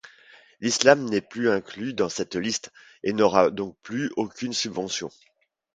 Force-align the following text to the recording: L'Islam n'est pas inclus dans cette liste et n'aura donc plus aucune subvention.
L'Islam 0.61 1.05
n'est 1.05 1.21
pas 1.21 1.53
inclus 1.53 1.93
dans 1.93 2.09
cette 2.09 2.33
liste 2.35 2.71
et 3.03 3.13
n'aura 3.13 3.51
donc 3.51 3.77
plus 3.83 4.09
aucune 4.17 4.51
subvention. 4.51 5.11